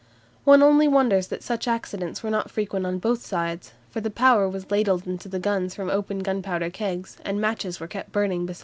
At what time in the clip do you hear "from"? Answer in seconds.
5.75-5.91